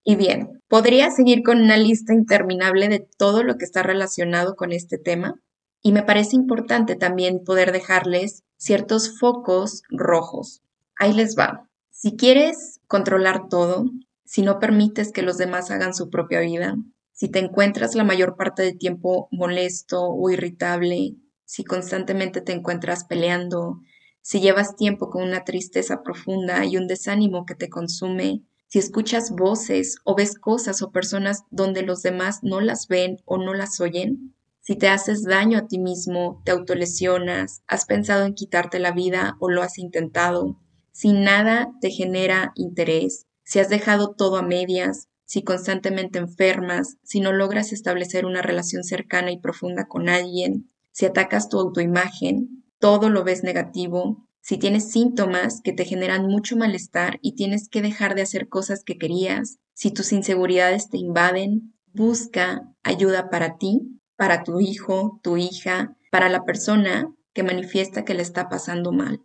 Y 0.03 0.15
bien, 0.15 0.61
podría 0.67 1.11
seguir 1.11 1.43
con 1.43 1.61
una 1.61 1.77
lista 1.77 2.13
interminable 2.13 2.89
de 2.89 3.07
todo 3.17 3.43
lo 3.43 3.57
que 3.57 3.65
está 3.65 3.83
relacionado 3.83 4.55
con 4.55 4.73
este 4.73 4.97
tema, 4.97 5.39
y 5.81 5.91
me 5.91 6.03
parece 6.03 6.35
importante 6.35 6.95
también 6.95 7.43
poder 7.43 7.71
dejarles 7.71 8.43
ciertos 8.57 9.19
focos 9.19 9.83
rojos. 9.89 10.61
Ahí 10.97 11.13
les 11.13 11.37
va. 11.37 11.69
Si 11.89 12.15
quieres 12.15 12.79
controlar 12.87 13.47
todo, 13.49 13.85
si 14.25 14.41
no 14.41 14.59
permites 14.59 15.11
que 15.11 15.21
los 15.21 15.37
demás 15.37 15.71
hagan 15.71 15.93
su 15.93 16.09
propia 16.09 16.39
vida, 16.39 16.75
si 17.11 17.29
te 17.29 17.39
encuentras 17.39 17.95
la 17.95 18.03
mayor 18.03 18.35
parte 18.35 18.63
del 18.63 18.77
tiempo 18.77 19.27
molesto 19.31 20.01
o 20.03 20.29
irritable, 20.29 21.15
si 21.45 21.63
constantemente 21.63 22.41
te 22.41 22.53
encuentras 22.53 23.05
peleando, 23.05 23.79
si 24.21 24.39
llevas 24.39 24.75
tiempo 24.75 25.09
con 25.09 25.23
una 25.23 25.43
tristeza 25.43 26.01
profunda 26.01 26.65
y 26.65 26.77
un 26.77 26.87
desánimo 26.87 27.45
que 27.45 27.55
te 27.55 27.69
consume, 27.69 28.41
si 28.73 28.79
escuchas 28.79 29.29
voces 29.29 29.97
o 30.03 30.15
ves 30.15 30.33
cosas 30.33 30.81
o 30.81 30.89
personas 30.89 31.43
donde 31.51 31.83
los 31.83 32.01
demás 32.01 32.39
no 32.41 32.59
las 32.59 32.87
ven 32.87 33.21
o 33.23 33.37
no 33.37 33.53
las 33.53 33.79
oyen, 33.79 34.33
si 34.61 34.75
te 34.75 34.87
haces 34.87 35.21
daño 35.21 35.59
a 35.59 35.67
ti 35.67 35.77
mismo, 35.77 36.41
te 36.43 36.53
autolesionas, 36.53 37.61
has 37.67 37.85
pensado 37.85 38.25
en 38.25 38.33
quitarte 38.33 38.79
la 38.79 38.91
vida 38.91 39.37
o 39.39 39.51
lo 39.51 39.61
has 39.61 39.77
intentado, 39.77 40.59
si 40.91 41.13
nada 41.13 41.69
te 41.81 41.91
genera 41.91 42.51
interés, 42.55 43.27
si 43.43 43.59
has 43.59 43.69
dejado 43.69 44.15
todo 44.15 44.37
a 44.37 44.41
medias, 44.41 45.07
si 45.23 45.43
constantemente 45.43 46.17
enfermas, 46.17 46.97
si 47.03 47.19
no 47.19 47.31
logras 47.31 47.73
establecer 47.73 48.25
una 48.25 48.41
relación 48.41 48.83
cercana 48.83 49.31
y 49.31 49.39
profunda 49.39 49.85
con 49.85 50.09
alguien, 50.09 50.71
si 50.91 51.05
atacas 51.05 51.47
tu 51.47 51.59
autoimagen, 51.59 52.63
todo 52.79 53.11
lo 53.11 53.23
ves 53.23 53.43
negativo, 53.43 54.27
si 54.43 54.57
tienes 54.57 54.91
síntomas 54.91 55.61
que 55.63 55.73
te 55.73 55.85
generan 55.85 56.27
mucho 56.27 56.55
malestar 56.55 57.17
y 57.21 57.33
tienes 57.33 57.69
que 57.69 57.81
dejar 57.81 58.13
de 58.13 58.21
hacer 58.21 58.49
cosas 58.49 58.83
que 58.83 58.97
querías, 58.97 59.57
si 59.73 59.89
tus 59.89 60.11
inseguridades 60.11 60.89
te 60.89 60.97
invaden, 60.97 61.73
busca 61.93 62.71
ayuda 62.83 63.29
para 63.29 63.57
ti, 63.57 63.99
para 64.17 64.43
tu 64.43 64.59
hijo, 64.59 65.19
tu 65.23 65.37
hija, 65.37 65.95
para 66.11 66.29
la 66.29 66.43
persona 66.43 67.11
que 67.33 67.41
manifiesta 67.41 68.05
que 68.05 68.13
le 68.13 68.21
está 68.21 68.49
pasando 68.49 68.91
mal. 68.91 69.21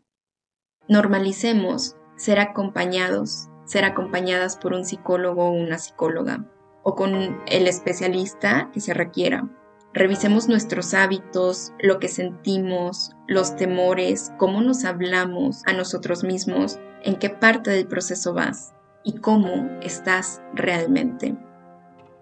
Normalicemos 0.88 1.96
ser 2.16 2.38
acompañados 2.38 3.48
ser 3.68 3.85
acompañadas 3.85 4.57
por 4.57 4.72
un 4.72 4.85
psicólogo 4.85 5.44
o 5.44 5.50
una 5.50 5.78
psicóloga 5.78 6.46
o 6.83 6.94
con 6.94 7.42
el 7.46 7.68
especialista 7.68 8.70
que 8.72 8.81
se 8.81 8.94
requiera. 8.94 9.46
Revisemos 9.94 10.48
nuestros 10.48 10.94
hábitos, 10.94 11.72
lo 11.81 11.98
que 11.98 12.09
sentimos, 12.09 13.12
los 13.27 13.57
temores, 13.57 14.33
cómo 14.38 14.61
nos 14.61 14.85
hablamos 14.85 15.62
a 15.66 15.72
nosotros 15.72 16.24
mismos, 16.24 16.79
en 17.03 17.16
qué 17.16 17.31
parte 17.31 17.70
del 17.70 17.87
proceso 17.87 18.35
vas 18.35 18.74
y 19.03 19.18
cómo 19.18 19.68
estás 19.83 20.42
realmente. 20.55 21.37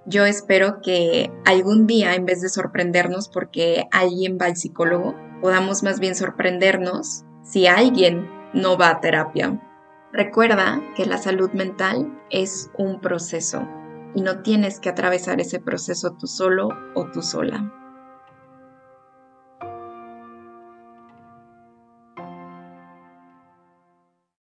Yo 0.05 0.25
espero 0.25 0.81
que 0.81 1.33
algún 1.45 1.87
día, 1.87 2.15
en 2.15 2.27
vez 2.27 2.41
de 2.41 2.49
sorprendernos 2.49 3.29
porque 3.29 3.87
alguien 3.91 4.39
va 4.41 4.47
al 4.47 4.57
psicólogo, 4.57 5.17
podamos 5.41 5.83
más 5.83 5.99
bien 5.99 6.15
sorprendernos 6.15 7.25
si 7.43 7.67
alguien 7.67 8.29
no 8.55 8.79
va 8.79 8.91
a 8.91 9.01
terapia 9.01 9.61
Recuerda 10.17 10.81
que 10.97 11.05
la 11.05 11.19
salud 11.19 11.51
mental 11.51 12.11
es 12.31 12.71
un 12.79 13.01
proceso 13.03 13.69
y 14.17 14.23
no 14.23 14.41
tienes 14.41 14.81
que 14.81 14.89
atravesar 14.89 15.41
ese 15.41 15.61
proceso 15.61 16.17
tú 16.19 16.27
solo 16.27 16.71
o 16.95 17.05
tú 17.13 17.21
sola. 17.21 17.86